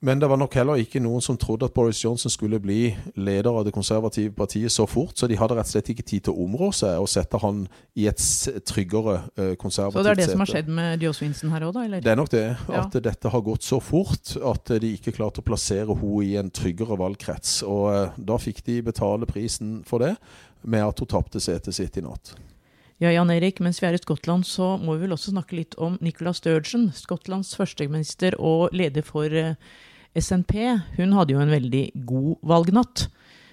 Men 0.03 0.21
det 0.21 0.31
var 0.33 0.39
nok 0.41 0.55
heller 0.57 0.81
ikke 0.81 1.01
noen 1.05 1.21
som 1.21 1.37
trodde 1.37 1.67
at 1.69 1.75
Boris 1.77 1.99
Johnson 2.01 2.33
skulle 2.33 2.57
bli 2.63 2.95
leder 3.21 3.53
av 3.53 3.67
det 3.67 3.73
konservative 3.77 4.33
partiet 4.33 4.73
så 4.73 4.87
fort, 4.89 5.13
så 5.19 5.29
de 5.29 5.37
hadde 5.37 5.59
rett 5.59 5.69
og 5.69 5.75
slett 5.75 5.91
ikke 5.93 6.07
tid 6.09 6.25
til 6.25 6.33
å 6.33 6.47
områ 6.47 6.71
seg 6.73 6.97
og 7.03 7.09
sette 7.13 7.37
han 7.43 7.67
i 8.01 8.07
et 8.09 8.25
tryggere 8.65 9.19
uh, 9.37 9.53
konservativt 9.61 9.99
sete. 9.99 10.01
Så 10.01 10.07
det 10.07 10.15
er 10.15 10.21
det 10.23 10.25
sete. 10.25 10.33
som 10.33 10.45
har 10.45 10.53
skjedd 10.55 10.71
med 10.79 11.05
Joe 11.05 11.17
Swinson 11.19 11.53
her 11.53 11.67
òg, 11.69 11.75
da? 11.77 11.85
Eller? 11.85 12.05
Det 12.07 12.15
er 12.15 12.17
nok 12.17 12.33
det. 12.33 12.47
At 12.71 12.97
ja. 12.97 13.03
dette 13.11 13.33
har 13.35 13.45
gått 13.45 13.67
så 13.67 13.81
fort 13.85 14.33
at 14.55 14.73
de 14.81 14.95
ikke 14.97 15.13
klarte 15.19 15.45
å 15.45 15.49
plassere 15.51 15.93
henne 15.93 16.25
i 16.25 16.33
en 16.41 16.49
tryggere 16.49 16.97
valgkrets. 17.01 17.59
Og 17.69 17.85
uh, 17.93 18.17
da 18.17 18.41
fikk 18.41 18.65
de 18.71 18.79
betale 18.89 19.29
prisen 19.29 19.83
for 19.85 20.01
det 20.01 20.15
med 20.65 20.87
at 20.87 21.05
hun 21.05 21.13
tapte 21.13 21.45
setet 21.45 21.77
sitt 21.77 22.01
i 22.01 22.07
natt. 22.07 22.33
Ja, 23.01 23.13
Jan 23.13 23.33
Erik, 23.33 23.61
mens 23.65 23.79
vi 23.81 23.89
er 23.89 23.97
i 23.97 24.01
Skottland, 24.01 24.49
så 24.49 24.75
må 24.81 24.97
vi 24.97 25.05
vel 25.05 25.15
også 25.17 25.33
snakke 25.33 25.57
litt 25.57 25.77
om 25.81 26.01
Nicola 26.05 26.33
Sturgeon, 26.37 26.89
Skottlands 26.97 27.53
førsteminister 27.57 28.37
og 28.41 28.73
leder 28.77 29.05
for 29.05 29.29
uh, 29.29 29.55
SNP 30.17 30.55
hun 30.99 31.15
hadde 31.15 31.37
jo 31.37 31.43
en 31.43 31.53
veldig 31.53 31.85
god 32.09 32.41
valgnatt. 32.51 33.07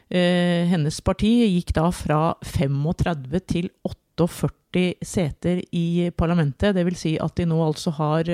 Eh, 0.07 0.63
hennes 0.71 1.01
parti 1.03 1.31
gikk 1.45 1.73
da 1.75 1.89
fra 1.91 2.21
35 2.45 3.41
til 3.49 3.69
48 3.83 4.85
seter 5.05 5.61
i 5.75 6.09
parlamentet. 6.15 6.75
Det 6.75 6.85
vil 6.87 6.97
si 6.97 7.15
at 7.21 7.35
de 7.37 7.47
nå 7.49 7.59
altså 7.63 7.93
har 7.99 8.31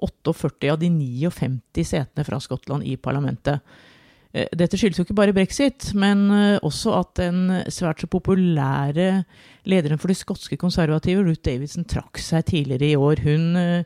48 0.00 0.66
eh, 0.66 0.72
av 0.72 0.80
de 0.80 0.90
59 0.90 1.86
setene 1.92 2.26
fra 2.26 2.40
Skottland 2.40 2.86
i 2.86 2.96
parlamentet. 2.96 3.60
Eh, 4.32 4.46
dette 4.54 4.78
skyldes 4.78 5.00
jo 5.00 5.06
ikke 5.06 5.18
bare 5.18 5.34
brexit, 5.34 5.90
men 5.98 6.28
eh, 6.30 6.58
også 6.62 6.94
at 7.00 7.16
den 7.18 7.42
svært 7.72 8.04
så 8.04 8.10
populære 8.10 9.24
lederen 9.68 9.98
for 9.98 10.12
de 10.12 10.18
skotske 10.18 10.56
konservative, 10.60 11.24
Ruth 11.26 11.42
Davidson, 11.44 11.88
trakk 11.90 12.22
seg 12.22 12.46
tidligere 12.52 12.92
i 12.92 12.98
år. 12.98 13.24
Hun 13.26 13.84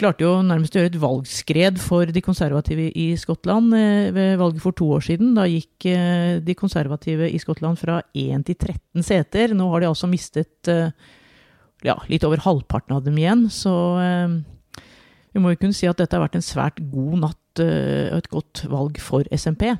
klarte 0.00 0.24
jo 0.24 0.32
nærmest 0.44 0.74
å 0.74 0.80
gjøre 0.80 0.90
et 0.92 1.00
valgskred 1.02 1.80
for 1.82 2.10
de 2.14 2.22
konservative 2.24 2.88
i 2.98 3.12
Skottland 3.20 3.74
eh, 3.76 4.08
ved 4.14 4.38
valget 4.40 4.64
for 4.64 4.76
to 4.76 4.88
år 4.96 5.04
siden. 5.04 5.34
Da 5.36 5.46
gikk 5.50 5.86
eh, 5.90 6.38
de 6.44 6.56
konservative 6.58 7.28
i 7.28 7.40
Skottland 7.42 7.80
fra 7.80 8.00
1 8.16 8.46
til 8.48 8.58
13 8.58 9.06
seter. 9.06 9.56
Nå 9.56 9.68
har 9.72 9.82
de 9.82 9.90
altså 9.90 10.10
mistet 10.10 10.70
eh, 10.72 10.94
ja, 11.86 11.98
litt 12.10 12.24
over 12.28 12.42
halvparten 12.44 12.96
av 12.96 13.04
dem 13.06 13.18
igjen. 13.20 13.46
Så 13.52 13.72
vi 15.32 15.40
må 15.42 15.52
jo 15.52 15.60
kunne 15.60 15.76
si 15.76 15.88
at 15.90 15.98
dette 15.98 16.14
har 16.16 16.24
vært 16.24 16.38
en 16.38 16.46
svært 16.46 16.78
god 16.92 17.24
natt 17.26 17.38
og 17.62 18.16
et 18.16 18.30
godt 18.32 18.62
valg 18.72 18.96
for 19.02 19.26
SMP. 19.34 19.74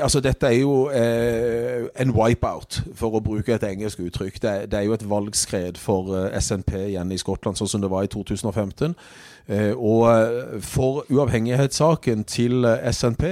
Altså, 0.00 0.20
Dette 0.20 0.46
er 0.46 0.56
jo 0.56 0.88
eh, 0.88 1.84
en 2.00 2.14
wipeout, 2.16 2.78
for 2.96 3.12
å 3.12 3.20
bruke 3.20 3.52
et 3.52 3.64
engelsk 3.68 4.00
uttrykk. 4.00 4.38
Det, 4.40 4.52
det 4.72 4.78
er 4.78 4.86
jo 4.86 4.94
et 4.96 5.04
valgskred 5.04 5.76
for 5.76 6.14
eh, 6.16 6.38
SNP 6.40 6.70
igjen 6.86 7.12
i 7.12 7.18
Skottland, 7.20 7.58
sånn 7.60 7.68
som 7.68 7.82
det 7.82 7.90
var 7.92 8.06
i 8.06 8.08
2015. 8.08 8.94
Eh, 9.52 9.74
og 9.76 10.06
eh, 10.08 10.54
for 10.64 11.02
uavhengighetssaken 11.12 12.22
til 12.24 12.64
eh, 12.64 12.86
SNP 12.88 13.26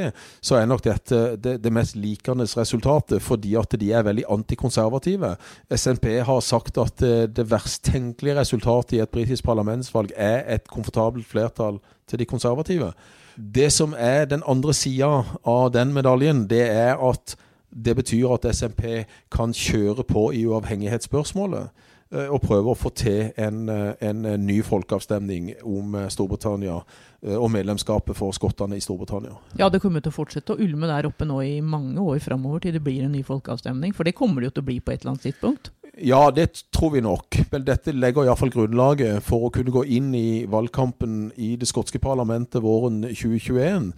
så 0.44 0.58
er 0.58 0.68
nok 0.68 0.84
dette 0.84 1.20
det, 1.40 1.54
det 1.64 1.72
mest 1.72 1.96
likende 1.96 2.44
resultatet, 2.44 3.22
fordi 3.24 3.54
at 3.56 3.78
de 3.80 3.88
er 3.96 4.04
veldig 4.04 4.26
antikonservative. 4.28 5.30
SNP 5.72 6.10
har 6.28 6.42
sagt 6.44 6.76
at 6.82 7.00
eh, 7.06 7.24
det 7.24 7.46
verst 7.48 7.86
tenkelige 7.88 8.36
resultatet 8.36 8.98
i 8.98 9.00
et 9.00 9.14
britisk 9.16 9.48
parlamentsvalg 9.48 10.12
er 10.12 10.44
et 10.58 10.68
komfortabelt 10.68 11.24
flertall 11.24 11.80
til 12.10 12.20
de 12.20 12.28
konservative. 12.28 12.92
Det 13.40 13.70
som 13.72 13.94
er 13.96 14.26
den 14.28 14.42
andre 14.46 14.74
sida 14.76 15.24
av 15.48 15.70
den 15.72 15.94
medaljen, 15.96 16.44
det 16.50 16.66
er 16.68 17.00
at 17.00 17.36
det 17.70 17.94
betyr 17.96 18.34
at 18.34 18.44
SMP 18.52 19.06
kan 19.32 19.54
kjøre 19.54 20.04
på 20.04 20.26
i 20.34 20.42
uavhengighetsspørsmålet 20.50 21.70
eh, 22.12 22.26
og 22.26 22.42
prøve 22.42 22.72
å 22.72 22.78
få 22.78 22.90
til 22.98 23.30
en, 23.40 23.68
eh, 23.70 23.94
en 24.04 24.26
ny 24.44 24.58
folkeavstemning 24.66 25.54
om 25.62 25.94
eh, 25.94 26.10
Storbritannia 26.12 26.80
og 27.20 27.50
medlemskapet 27.52 28.16
for 28.16 28.32
skottene 28.32 28.78
i 28.78 28.80
Storbritannia. 28.80 29.34
Ja, 29.60 29.68
det 29.68 29.82
kommer 29.82 30.00
til 30.00 30.08
å 30.08 30.16
fortsette 30.16 30.54
å 30.54 30.60
ulme 30.60 30.88
der 30.88 31.04
oppe 31.04 31.26
nå 31.28 31.42
i 31.44 31.58
mange 31.60 32.00
år 32.00 32.16
framover 32.24 32.64
til 32.64 32.72
det 32.72 32.80
blir 32.84 33.04
en 33.04 33.12
ny 33.12 33.20
folkeavstemning. 33.26 33.92
For 33.92 34.08
det 34.08 34.16
kommer 34.16 34.40
det 34.40 34.48
jo 34.48 34.54
til 34.56 34.64
å 34.64 34.68
bli 34.70 34.78
på 34.80 34.94
et 34.94 35.02
eller 35.02 35.14
annet 35.14 35.28
tidspunkt. 35.28 35.68
Ja, 35.98 36.30
det 36.30 36.70
tror 36.70 36.90
vi 36.90 37.00
nok. 37.02 37.34
Men 37.50 37.64
dette 37.66 37.90
legger 37.92 38.28
iallfall 38.28 38.52
grunnlaget 38.54 39.24
for 39.26 39.48
å 39.48 39.50
kunne 39.50 39.72
gå 39.74 39.82
inn 39.90 40.12
i 40.14 40.44
valgkampen 40.46 41.32
i 41.34 41.56
det 41.58 41.66
skotske 41.66 41.98
parlamentet 41.98 42.62
våren 42.62 43.00
2021. 43.08 43.88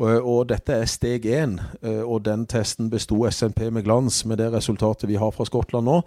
Og, 0.00 0.46
dette 0.48 0.78
er 0.80 0.88
steg 0.88 1.26
én, 1.28 1.58
eh, 1.82 2.00
og 2.00 2.24
den 2.24 2.46
testen 2.48 2.88
besto 2.90 3.20
SNP 3.28 3.68
med 3.70 3.84
glans 3.84 4.22
med 4.24 4.40
det 4.40 4.48
resultatet 4.54 5.10
vi 5.10 5.18
har 5.20 5.34
fra 5.36 5.44
Skottland 5.44 5.86
nå. 5.86 5.98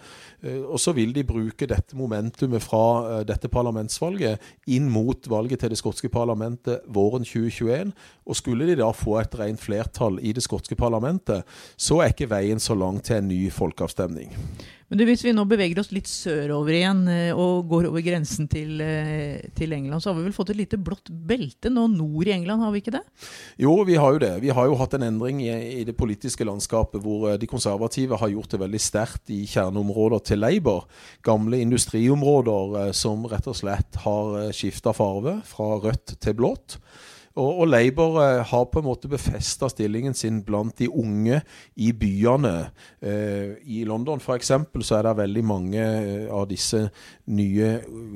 Eh, 0.41 0.63
og 0.65 0.81
så 0.81 0.95
vil 0.97 1.13
de 1.13 1.23
bruke 1.23 1.69
dette 1.69 1.95
momentumet 1.95 2.63
fra 2.63 3.19
eh, 3.19 3.25
dette 3.29 3.51
parlamentsvalget 3.51 4.41
inn 4.65 4.89
mot 4.89 5.29
valget 5.29 5.61
til 5.61 5.69
det 5.69 5.77
skotske 5.77 6.09
parlamentet 6.09 6.81
våren 6.89 7.23
2021. 7.23 7.93
Og 8.25 8.39
skulle 8.39 8.65
de 8.65 8.79
da 8.81 8.89
få 8.89 9.19
et 9.21 9.37
rent 9.37 9.61
flertall 9.61 10.17
i 10.25 10.33
det 10.33 10.43
skotske 10.43 10.75
parlamentet, 10.75 11.45
så 11.77 12.01
er 12.01 12.15
ikke 12.15 12.33
veien 12.33 12.59
så 12.59 12.73
lang 12.73 12.97
til 13.05 13.21
en 13.21 13.29
ny 13.29 13.43
folkeavstemning. 13.53 14.33
Men 14.95 15.01
du, 15.01 15.09
Hvis 15.09 15.25
vi 15.25 15.33
nå 15.35 15.43
beveger 15.43 15.81
oss 15.81 15.89
litt 15.91 16.07
sørover 16.07 16.71
igjen 16.71 17.01
eh, 17.11 17.35
og 17.35 17.65
går 17.67 17.89
over 17.89 17.99
grensen 17.99 18.45
til, 18.47 18.77
eh, 18.79 19.41
til, 19.51 19.73
England, 19.75 19.99
så 19.99 20.13
har 20.13 20.15
vi 20.15 20.23
vel 20.23 20.35
fått 20.37 20.53
et 20.53 20.59
lite 20.61 20.77
blått 20.79 21.09
belte 21.11 21.67
nå 21.67 21.83
nord 21.91 22.29
i 22.29 22.31
England, 22.31 22.63
har 22.63 22.71
vi 22.71 22.79
ikke 22.79 22.93
det? 22.95 23.01
Jo, 23.59 23.73
vi 23.83 23.97
har 23.99 24.15
jo 24.15 24.21
det. 24.23 24.29
Vi 24.39 24.53
har 24.55 24.69
jo 24.71 24.77
hatt 24.79 24.95
en 24.95 25.03
endring 25.09 25.41
i, 25.43 25.51
i 25.81 25.83
det 25.83 25.97
politiske 25.99 26.47
landskapet 26.47 27.03
hvor 27.03 27.25
eh, 27.33 27.35
de 27.41 27.49
konservative 27.51 28.21
har 28.21 28.31
gjort 28.31 28.55
det 28.55 28.61
veldig 28.61 28.81
sterkt 28.85 29.33
i 29.35 29.41
kjerneområder 29.51 30.23
til 30.31 30.39
Labour. 30.45 30.87
Gamle 31.27 31.59
industriområder 31.65 32.95
som 32.95 33.27
rett 33.27 33.51
og 33.51 33.59
slett 33.59 33.99
har 34.05 34.55
skifta 34.55 34.95
farve 34.95 35.41
fra 35.51 35.73
rødt 35.83 36.15
til 36.23 36.39
blått. 36.39 36.79
Og, 37.35 37.59
og 37.59 37.67
Labour 37.67 38.19
eh, 38.23 38.41
har 38.47 38.67
på 38.71 38.79
en 38.79 38.87
måte 38.87 39.09
befesta 39.11 39.67
stillingen 39.71 40.15
sin 40.15 40.39
blant 40.47 40.77
de 40.79 40.87
unge 40.87 41.41
i 41.75 41.91
byene. 41.91 42.53
Eh, 43.03 43.57
I 43.67 43.83
London 43.87 44.21
f.eks. 44.23 44.53
så 44.87 44.97
er 44.97 45.07
det 45.09 45.17
veldig 45.19 45.43
mange 45.43 45.81
eh, 45.83 46.29
av 46.31 46.47
disse 46.47 46.85
nye 47.27 47.71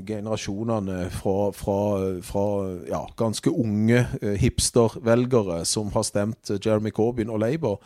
generasjonene 0.08 1.10
fra, 1.12 1.50
fra, 1.52 1.80
fra 2.24 2.46
ja, 2.88 3.04
ganske 3.20 3.52
unge 3.52 4.06
hipstervelgere 4.40 5.66
som 5.68 5.92
har 5.96 6.08
stemt 6.08 6.56
Jeremy 6.56 6.96
Corbyn 6.96 7.34
og 7.34 7.44
Labour. 7.44 7.84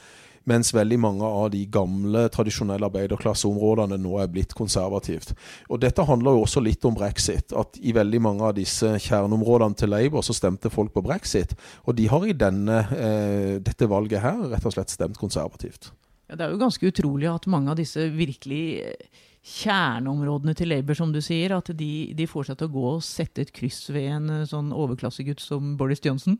Mens 0.50 0.74
veldig 0.76 0.98
mange 1.00 1.24
av 1.24 1.50
de 1.54 1.62
gamle, 1.72 2.26
tradisjonelle 2.34 2.88
arbeiderklasseområdene 2.90 4.00
nå 4.02 4.18
er 4.20 4.32
blitt 4.32 4.56
konservativt. 4.58 5.32
Og 5.72 5.80
Dette 5.84 6.04
handler 6.08 6.36
jo 6.36 6.44
også 6.44 6.64
litt 6.64 6.84
om 6.88 6.98
brexit. 6.98 7.56
At 7.56 7.80
i 7.80 7.96
veldig 7.96 8.22
mange 8.24 8.50
av 8.50 8.58
disse 8.58 8.96
kjerneområdene 9.06 9.80
til 9.80 9.94
Labour 9.94 10.26
så 10.26 10.36
stemte 10.36 10.72
folk 10.74 10.92
på 10.96 11.06
brexit. 11.06 11.56
Og 11.88 11.96
de 11.96 12.10
har 12.12 12.28
i 12.28 12.36
denne, 12.36 12.80
eh, 12.92 13.60
dette 13.64 13.88
valget 13.88 14.24
her 14.24 14.50
rett 14.52 14.66
og 14.66 14.76
slett 14.76 14.92
stemt 14.92 15.18
konservativt. 15.18 15.92
Ja, 16.30 16.36
det 16.36 16.46
er 16.46 16.52
jo 16.52 16.64
ganske 16.64 16.88
utrolig 16.88 17.28
at 17.30 17.48
mange 17.48 17.72
av 17.72 17.78
disse 17.78 18.10
virkelig 18.12 18.96
kjerneområdene 19.44 20.54
til 20.56 20.70
Labour, 20.72 20.96
som 20.96 21.12
du 21.12 21.20
sier, 21.24 21.52
at 21.52 21.68
de, 21.76 21.92
de 22.16 22.28
til 22.28 22.64
å 22.64 22.72
gå 22.72 22.84
og 22.94 23.04
sette 23.04 23.44
et 23.44 23.52
kryss 23.52 23.90
ved 23.92 24.08
en 24.16 24.30
eh, 24.32 24.46
sånn 24.48 24.72
overklassegutt 24.72 25.44
som 25.44 25.74
Boris 25.80 26.00
Johnson? 26.04 26.38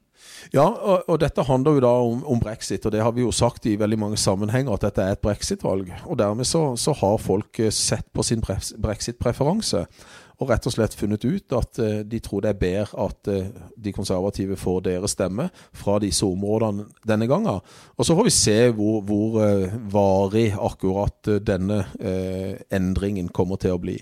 Ja, 0.56 0.70
og, 0.70 1.04
og, 1.10 1.18
dette 1.20 1.44
handler 1.44 1.76
jo 1.76 1.84
da 1.84 1.94
om, 2.06 2.24
om, 2.24 2.40
brexit, 2.40 2.86
og 2.88 2.96
det 2.96 3.04
har 3.04 3.12
vi 3.12 3.26
jo 3.26 3.34
sagt 3.36 3.68
i 3.68 3.76
veldig 3.80 4.00
mange 4.00 4.20
sammenhenger 4.22 4.78
at 4.78 4.88
dette 4.88 5.04
er 5.04 5.18
et 5.18 5.24
brexit-valg. 5.24 5.92
Og 6.08 6.20
dermed 6.22 6.48
så, 6.48 6.64
så, 6.80 6.96
har 7.04 7.20
folk 7.20 7.60
eh, 7.60 7.74
sett 7.76 8.08
på 8.16 8.24
sin 8.24 8.44
brexit-preferanse 8.44 9.84
og 10.40 10.50
rett 10.50 10.66
og 10.68 10.74
slett 10.76 10.96
funnet 10.98 11.26
ut 11.26 11.56
at 11.58 11.80
uh, 11.82 12.00
de 12.08 12.20
tror 12.24 12.44
det 12.44 12.54
er 12.54 12.62
bedre 12.62 13.06
at 13.06 13.30
uh, 13.32 13.52
de 13.76 13.94
konservative 13.96 14.58
får 14.60 14.82
deres 14.90 15.16
stemme 15.18 15.50
fra 15.76 16.00
disse 16.04 16.26
områdene 16.26 16.88
denne 17.08 17.28
gangen. 17.30 17.62
Og 17.98 18.08
så 18.08 18.18
får 18.18 18.30
vi 18.30 18.36
se 18.36 18.58
hvor, 18.76 19.02
hvor 19.08 19.40
uh, 19.44 19.78
varig 19.94 20.50
akkurat 20.54 21.34
denne 21.46 21.84
endringen 22.74 23.30
kommer 23.34 23.60
til 23.62 23.76
å 23.76 23.82
bli. 23.82 23.98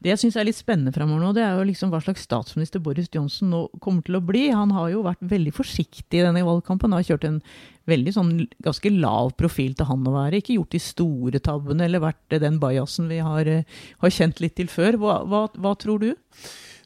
Det 0.00 0.14
jeg 0.14 0.20
syns 0.22 0.36
er 0.40 0.46
litt 0.48 0.56
spennende 0.56 0.94
fremover 0.94 1.20
nå, 1.20 1.30
det 1.36 1.42
er 1.44 1.58
jo 1.58 1.66
liksom 1.68 1.90
hva 1.92 1.98
slags 2.00 2.22
statsminister 2.24 2.80
Boris 2.80 3.10
Johnson 3.12 3.50
nå 3.52 3.58
kommer 3.84 4.04
til 4.06 4.16
å 4.16 4.22
bli. 4.24 4.46
Han 4.48 4.72
har 4.72 4.88
jo 4.94 5.02
vært 5.04 5.20
veldig 5.28 5.52
forsiktig 5.52 6.22
i 6.22 6.24
denne 6.24 6.44
valgkampen. 6.46 6.94
Har 6.96 7.04
kjørt 7.04 7.26
en 7.28 7.42
veldig 7.90 8.14
sånn 8.16 8.32
ganske 8.64 8.94
lav 8.94 9.34
profil 9.40 9.74
til 9.76 9.90
han 9.90 10.08
å 10.08 10.14
være. 10.14 10.40
Ikke 10.40 10.56
gjort 10.56 10.72
de 10.72 10.80
store 10.80 11.42
tabbene 11.44 11.84
eller 11.84 12.04
vært 12.06 12.40
den 12.40 12.56
bajasen 12.62 13.12
vi 13.12 13.20
har, 13.24 13.44
eh, 13.44 13.68
har 14.00 14.16
kjent 14.16 14.40
litt 14.40 14.56
til 14.56 14.72
før. 14.72 14.96
Hva, 14.96 15.20
hva, 15.28 15.44
hva 15.60 15.76
tror 15.76 16.00
du? 16.00 16.14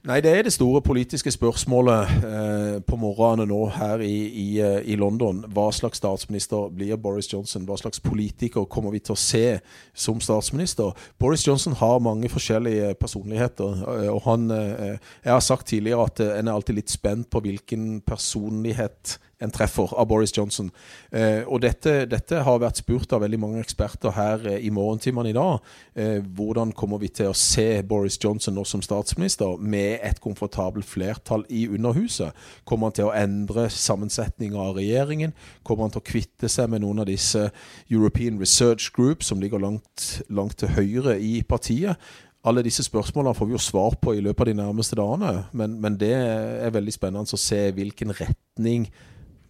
Nei, 0.05 0.21
Det 0.21 0.39
er 0.39 0.43
det 0.45 0.53
store 0.53 0.83
politiske 0.85 1.31
spørsmålet 1.33 2.11
eh, 2.29 2.75
på 2.85 2.97
morgenen 3.01 3.49
nå 3.49 3.61
her 3.73 4.03
i, 4.05 4.27
i, 4.29 4.49
eh, 4.61 4.83
i, 4.93 4.99
London. 5.01 5.39
Hva 5.49 5.71
slags 5.73 5.97
statsminister 5.97 6.67
blir 6.77 6.99
Boris 7.01 7.31
Johnson? 7.33 7.65
Hva 7.65 7.79
slags 7.81 8.03
politiker 8.05 8.67
kommer 8.69 8.93
vi 8.93 9.01
til 9.01 9.17
å 9.17 9.23
se 9.23 9.63
som 9.97 10.21
statsminister? 10.21 10.93
Boris 11.17 11.47
Johnson 11.49 11.73
har 11.81 12.05
mange 12.05 12.29
forskjellige 12.29 12.93
personligheter. 13.01 13.81
Eh, 13.81 14.11
og 14.13 14.21
han, 14.27 14.51
eh, 14.51 14.99
Jeg 15.25 15.33
har 15.33 15.41
sagt 15.41 15.67
tidligere 15.73 16.05
at 16.05 16.21
en 16.21 16.49
er 16.49 16.53
alltid 16.53 16.77
litt 16.77 16.91
spent 16.91 17.31
på 17.31 17.41
hvilken 17.41 18.03
personlighet 18.05 19.19
en 19.45 19.53
treffer 19.55 19.93
av 19.95 20.09
Boris 20.11 20.33
Johnson. 20.35 20.71
Eh, 21.13 21.43
og 21.45 21.63
dette, 21.65 22.05
dette, 22.11 22.43
har 22.47 22.61
vært 22.63 22.81
spurt 22.83 23.13
av 23.15 23.23
veldig 23.25 23.41
mange 23.41 23.63
eksperter 23.63 24.15
her 24.17 24.47
eh, 24.51 24.59
i 24.67 24.73
morgentimene 24.75 25.31
i 25.31 25.37
dag. 25.37 25.71
Eh, 25.95 26.19
hvordan 26.37 26.75
kommer 26.77 27.03
vi 27.03 27.13
til 27.15 27.31
å 27.31 27.37
se 27.39 27.83
Boris 27.87 28.19
Johnson 28.23 28.57
nå 28.59 28.67
som 28.69 28.83
statsminister 28.85 29.61
med 29.61 30.01
et 30.05 30.21
komfortabelt 30.25 30.89
flertall 30.89 31.47
i 31.49 31.67
Underhuset? 31.69 32.35
Kommer 32.69 32.91
han 32.91 32.99
til 32.99 33.11
å 33.11 33.15
endre 33.17 33.69
sammensetninga 33.73 34.61
av 34.61 34.79
regjeringen? 34.81 35.35
Kommer 35.63 35.87
han 35.87 35.95
til 35.95 36.05
å 36.05 36.11
kvitte 36.11 36.51
seg 36.53 36.71
med 36.73 36.85
noen 36.85 37.05
av 37.05 37.11
disse 37.11 37.49
European 37.93 38.41
Research 38.43 38.91
Group 38.97 39.25
som 39.27 39.43
ligger 39.43 39.63
langt, 39.63 40.21
langt 40.29 40.59
til 40.63 40.75
høyre 40.75 41.19
i 41.21 41.41
partiet? 41.47 42.01
Alle 42.45 42.61
disse 42.65 42.85
spørsmålene 42.85 43.33
får 43.35 43.49
vi 43.49 43.55
jo 43.57 43.63
svar 43.63 43.95
på 44.03 44.13
i 44.13 44.21
løpet 44.21 44.45
av 44.45 44.49
de 44.51 44.59
nærmeste 44.59 44.99
dagene, 44.99 45.47
men, 45.57 45.79
men 45.81 45.97
det 45.97 46.13
er 46.13 46.75
veldig 46.75 46.93
spennende 46.93 47.39
å 47.39 47.41
se 47.41 47.61
hvilken 47.73 48.13
retning 48.19 48.85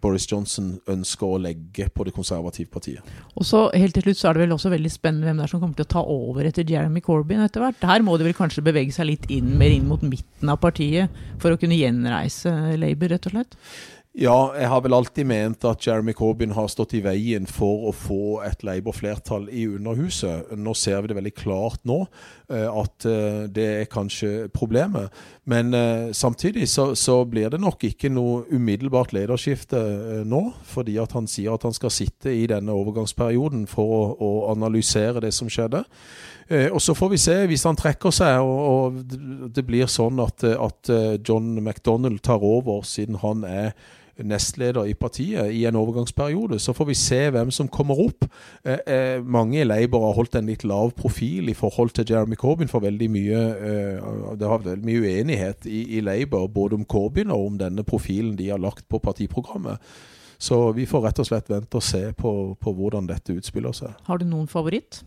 Boris 0.05 0.27
Johnson 0.29 0.75
ønsker 0.91 1.27
å 1.27 1.41
legge 1.41 1.89
på 1.89 2.05
det 2.05 2.13
konservative 2.17 2.69
partiet. 2.73 3.15
Og 3.35 3.47
så 3.49 3.67
helt 3.73 3.97
til 3.97 4.05
slutt 4.05 4.21
så 4.21 4.29
er 4.29 4.37
det 4.37 4.45
vel 4.45 4.57
også 4.57 4.73
veldig 4.75 4.93
spennende 4.93 5.31
hvem 5.31 5.41
det 5.41 5.47
er 5.47 5.55
som 5.55 5.63
kommer 5.63 5.79
til 5.79 5.89
å 5.89 5.93
ta 5.95 6.05
over 6.05 6.49
etter 6.49 6.69
Jeremy 6.69 7.01
Corbyn 7.05 7.45
etter 7.45 7.65
hvert. 7.65 7.89
Her 7.89 8.05
må 8.05 8.19
de 8.21 8.29
vel 8.29 8.37
kanskje 8.37 8.65
bevege 8.67 8.93
seg 8.95 9.09
litt 9.09 9.29
inn, 9.33 9.55
mer 9.61 9.73
inn 9.73 9.89
mot 9.89 10.05
midten 10.05 10.53
av 10.53 10.61
partiet 10.63 11.13
for 11.43 11.55
å 11.55 11.61
kunne 11.61 11.79
gjenreise 11.79 12.53
Labour, 12.81 13.15
rett 13.15 13.31
og 13.31 13.37
slett? 13.37 13.59
Ja, 14.15 14.53
jeg 14.55 14.69
har 14.71 14.79
vel 14.85 14.95
alltid 14.95 15.27
ment 15.27 15.65
at 15.67 15.83
Jeremy 15.83 16.13
Corbyn 16.15 16.53
har 16.55 16.69
stått 16.71 16.93
i 16.95 17.01
veien 17.03 17.49
for 17.51 17.89
å 17.89 17.91
få 17.91 18.19
et 18.47 18.61
Labour-flertall 18.63 19.49
i 19.51 19.65
Underhuset. 19.67 20.53
Nå 20.55 20.71
ser 20.79 21.01
vi 21.03 21.09
det 21.11 21.17
veldig 21.19 21.33
klart 21.35 21.81
nå 21.83 21.97
eh, 22.47 22.69
at 22.71 23.07
eh, 23.11 23.41
det 23.51 23.65
er 23.81 23.89
kanskje 23.91 24.47
problemet. 24.55 25.11
Men 25.51 25.75
eh, 25.75 26.13
samtidig 26.15 26.69
så, 26.71 26.93
så 26.95 27.17
blir 27.27 27.51
det 27.51 27.59
nok 27.59 27.83
ikke 27.89 28.13
noe 28.15 28.45
umiddelbart 28.55 29.17
lederskifte 29.17 29.83
nå. 30.31 30.45
Fordi 30.71 30.95
at 31.03 31.19
han 31.19 31.27
sier 31.27 31.59
at 31.59 31.67
han 31.67 31.75
skal 31.75 31.91
sitte 31.91 32.31
i 32.31 32.47
denne 32.55 32.71
overgangsperioden 32.71 33.67
for 33.67 33.97
å, 33.97 34.07
å 34.15 34.31
analysere 34.53 35.25
det 35.27 35.33
som 35.35 35.51
skjedde. 35.51 35.83
Og 36.71 36.79
så 36.85 36.93
får 36.95 37.09
vi 37.09 37.19
se, 37.19 37.35
hvis 37.49 37.65
han 37.65 37.79
trekker 37.81 38.13
seg 38.13 38.45
og, 38.45 38.59
og 38.69 39.53
det 39.57 39.63
blir 39.65 39.89
sånn 39.89 40.21
at, 40.21 40.45
at 40.45 40.91
John 41.25 41.55
McDonald 41.57 42.21
tar 42.23 42.45
over, 42.45 42.85
siden 42.85 43.17
han 43.25 43.47
er 43.49 43.73
nestleder 44.23 44.87
i 44.87 44.95
partiet 44.95 45.51
i 45.53 45.65
en 45.67 45.77
overgangsperiode. 45.79 46.59
Så 46.63 46.75
får 46.77 46.89
vi 46.91 46.97
se 46.99 47.21
hvem 47.35 47.51
som 47.55 47.69
kommer 47.69 47.99
opp. 48.07 48.27
Eh, 48.65 48.79
eh, 48.87 49.23
mange 49.23 49.61
i 49.61 49.67
Labour 49.67 50.07
har 50.09 50.19
holdt 50.19 50.39
en 50.39 50.51
litt 50.51 50.65
lav 50.65 50.93
profil 50.99 51.51
i 51.51 51.57
forhold 51.59 51.95
til 51.97 52.07
Jeremy 52.11 52.39
Corbyn, 52.39 52.71
for 52.71 52.85
veldig 52.85 53.11
mye 53.11 53.45
eh, 53.55 54.11
det 54.39 54.49
har 54.49 54.63
vært 54.63 54.85
mye 54.87 55.03
uenighet 55.03 55.67
i, 55.67 55.85
i 55.99 56.03
Labour 56.05 56.49
både 56.49 56.79
om 56.79 56.85
Corbyn 56.85 57.33
og 57.35 57.47
om 57.49 57.59
denne 57.61 57.85
profilen 57.87 58.37
de 58.39 58.51
har 58.53 58.63
lagt 58.63 58.89
på 58.89 59.03
partiprogrammet. 59.03 59.83
Så 60.39 60.73
vi 60.77 60.87
får 60.87 61.07
rett 61.07 61.21
og 61.23 61.29
slett 61.29 61.51
vente 61.51 61.79
og 61.79 61.85
se 61.85 62.11
på, 62.19 62.31
på 62.61 62.73
hvordan 62.77 63.07
dette 63.09 63.37
utspiller 63.37 63.75
seg. 63.77 63.95
Har 64.09 64.21
du 64.21 64.27
noen 64.29 64.51
favoritt? 64.51 65.03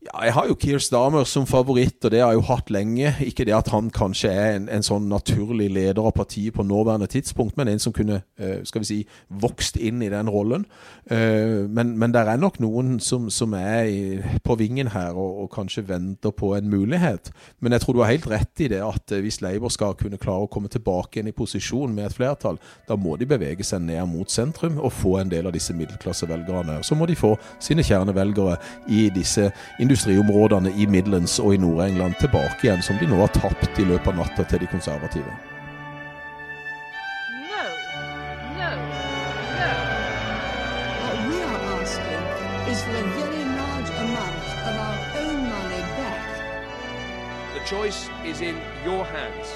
Ja, 0.00 0.22
jeg 0.24 0.32
har 0.32 0.46
jo 0.48 0.54
Keir 0.56 0.78
Starmer 0.80 1.26
som 1.28 1.44
favoritt, 1.44 1.98
og 2.04 2.10
det 2.10 2.22
har 2.22 2.30
jeg 2.32 2.38
jo 2.38 2.44
hatt 2.48 2.70
lenge. 2.72 3.10
Ikke 3.20 3.44
det 3.44 3.52
at 3.52 3.68
han 3.68 3.90
kanskje 3.92 4.30
er 4.32 4.54
en, 4.56 4.68
en 4.72 4.84
sånn 4.84 5.10
naturlig 5.12 5.66
leder 5.68 6.00
av 6.00 6.14
partiet 6.16 6.54
på 6.56 6.64
nåværende 6.64 7.04
tidspunkt, 7.12 7.58
men 7.60 7.68
en 7.68 7.82
som 7.84 7.92
kunne 7.92 8.22
uh, 8.40 8.62
skal 8.64 8.80
vi 8.80 8.88
si, 8.88 8.96
vokst 9.28 9.76
inn 9.76 10.00
i 10.00 10.08
den 10.08 10.30
rollen. 10.32 10.64
Uh, 11.04 11.68
men, 11.68 11.92
men 12.00 12.14
det 12.14 12.22
er 12.22 12.40
nok 12.40 12.56
noen 12.64 12.94
som, 13.04 13.26
som 13.28 13.52
er 13.58 14.40
på 14.40 14.56
vingen 14.56 14.88
her 14.94 15.12
og, 15.12 15.42
og, 15.42 15.50
kanskje 15.52 15.84
venter 15.90 16.32
på 16.32 16.54
en 16.56 16.72
mulighet. 16.72 17.28
Men 17.60 17.76
jeg 17.76 17.84
tror 17.84 17.98
du 17.98 18.00
har 18.00 18.14
helt 18.14 18.30
rett 18.32 18.64
i 18.64 18.70
det 18.72 18.80
at 18.80 19.12
uh, 19.12 19.20
hvis 19.20 19.42
Labour 19.44 19.68
skal 19.76 20.00
kunne 20.00 20.22
klare 20.22 20.48
å 20.48 20.50
komme 20.54 20.72
tilbake 20.72 21.18
igjen 21.18 21.28
i 21.28 21.36
posisjon 21.36 21.92
med 21.92 22.08
et 22.08 22.16
flertall, 22.16 22.56
da 22.88 22.96
må 22.96 23.18
de 23.20 23.28
bevege 23.28 23.68
seg 23.68 23.84
ned 23.84 24.08
mot 24.08 24.32
sentrum 24.32 24.80
og 24.80 24.96
få 24.96 25.18
en 25.20 25.36
del 25.36 25.52
av 25.52 25.58
disse 25.58 25.76
middelklassevelgerne. 25.76 26.80
Så 26.88 26.96
må 26.96 27.04
de 27.04 27.20
få 27.20 27.34
sine 27.60 27.84
kjernevelgere 27.84 28.56
i 28.88 29.10
disse 29.12 29.50
industriområdene 29.90 30.72
i 30.76 30.86
Midlands 30.86 31.38
og 31.38 31.54
i 31.54 31.56
Nord-England 31.56 32.14
tilbake 32.20 32.56
igjen, 32.62 32.82
som 32.82 32.96
de 33.00 33.06
nå 33.10 33.16
har 33.18 33.26
tapt 33.34 33.78
i 33.78 33.84
løpet 33.84 34.06
av 34.12 34.20
natta 34.20 34.44
til 34.46 34.62
de 34.62 34.66
konservative. 34.70 35.32
No, 37.50 37.64
no, 38.60 38.70
no. 39.58 39.72
What 41.02 41.18
we 41.26 41.38
are 41.42 41.62
asking 41.80 42.22
is 42.70 42.78
for 42.86 42.94
a 43.02 43.06
very 43.18 43.42
large 43.58 43.90
amount 44.04 44.46
of 44.68 44.74
our 44.86 44.98
own 45.22 45.38
money 45.56 45.82
back 45.98 46.28
The 47.54 47.62
choice 47.66 48.00
is 48.24 48.40
in 48.40 48.56
your 48.84 49.04
hands. 49.04 49.48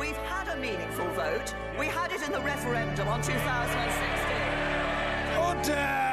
We've 0.00 0.22
had 0.26 0.48
a 0.48 0.56
meaningful 0.56 1.08
vote. 1.14 1.54
We 1.78 1.86
had 1.86 2.10
it 2.10 2.22
in 2.26 2.32
the 2.32 2.40
referendum 2.40 3.06
on 3.06 3.22
2016. 3.22 3.38
Order! 5.38 6.05